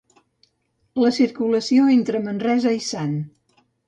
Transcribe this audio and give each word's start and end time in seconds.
La 1.03 1.11
circulació 1.17 1.85
entre 1.97 2.21
Manresa 2.29 2.73
i 2.79 2.81
Sant. 2.87 3.13